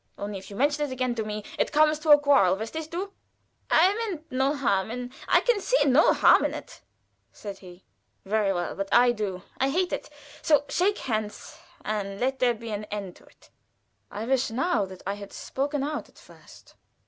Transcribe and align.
Only 0.17 0.39
if 0.39 0.49
you 0.49 0.55
mention 0.55 0.83
it 0.83 0.91
again 0.91 1.13
to 1.13 1.23
me 1.23 1.43
it 1.59 1.71
comes 1.71 1.99
to 1.99 2.09
a 2.09 2.17
quarrel 2.17 2.55
verstehst 2.55 2.89
du?" 2.89 3.13
"I 3.69 3.93
meant 3.93 4.31
no 4.31 4.55
harm, 4.55 4.89
and 4.89 5.13
I 5.27 5.41
can 5.41 5.61
see 5.61 5.85
no 5.85 6.11
harm 6.11 6.43
in 6.43 6.55
it," 6.55 6.81
said 7.31 7.59
he. 7.59 7.85
"Very 8.25 8.51
well; 8.51 8.73
but 8.73 8.89
I 8.91 9.11
do. 9.11 9.43
I 9.59 9.69
hate 9.69 9.93
it. 9.93 10.09
So 10.41 10.65
shake 10.69 10.97
hands, 10.97 11.55
and 11.85 12.19
let 12.19 12.39
there 12.39 12.55
be 12.55 12.71
an 12.71 12.85
end 12.85 13.21
of 13.21 13.27
it. 13.27 13.51
I 14.09 14.25
wish 14.25 14.49
now 14.49 14.85
that 14.85 15.03
I 15.05 15.13
had 15.13 15.31
spoken 15.31 15.83
out 15.83 16.09
at 16.09 16.17
first. 16.17 16.73